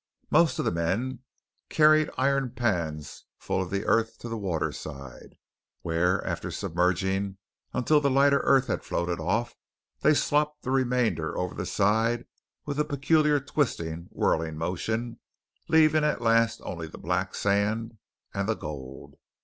[0.31, 1.19] Most of the men
[1.69, 5.35] carried iron pans full of the earth to the waterside,
[5.83, 7.37] where, after submerging
[7.71, 9.53] until the lighter earth had floated off,
[9.99, 12.25] they slopped the remainder over the side
[12.65, 15.19] with a peculiar twisting, whirling motion,
[15.67, 17.99] leaving at last only the black sand
[18.33, 19.17] and the gold!